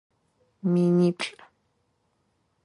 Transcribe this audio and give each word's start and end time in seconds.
Миниплӏ. 0.71 1.29